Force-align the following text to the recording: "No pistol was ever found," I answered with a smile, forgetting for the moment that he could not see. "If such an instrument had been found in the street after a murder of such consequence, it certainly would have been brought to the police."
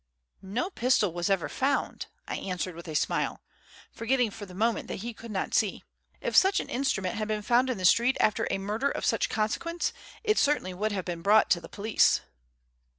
"No 0.41 0.71
pistol 0.71 1.13
was 1.13 1.29
ever 1.29 1.47
found," 1.47 2.07
I 2.27 2.37
answered 2.37 2.73
with 2.73 2.87
a 2.87 2.95
smile, 2.95 3.43
forgetting 3.91 4.31
for 4.31 4.47
the 4.47 4.55
moment 4.55 4.87
that 4.87 5.01
he 5.05 5.13
could 5.13 5.29
not 5.29 5.53
see. 5.53 5.83
"If 6.21 6.35
such 6.35 6.59
an 6.59 6.69
instrument 6.69 7.17
had 7.17 7.27
been 7.27 7.43
found 7.43 7.69
in 7.69 7.77
the 7.77 7.85
street 7.85 8.17
after 8.19 8.47
a 8.49 8.57
murder 8.57 8.89
of 8.89 9.05
such 9.05 9.29
consequence, 9.29 9.93
it 10.23 10.39
certainly 10.39 10.73
would 10.73 10.91
have 10.91 11.05
been 11.05 11.21
brought 11.21 11.51
to 11.51 11.61
the 11.61 11.69
police." 11.69 12.21